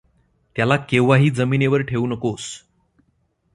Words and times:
त्याला 0.55 0.75
केव्हाही 0.75 1.29
जमिनीवर 1.29 1.81
ठेऊ 1.81 2.07
नकोस. 2.07 2.47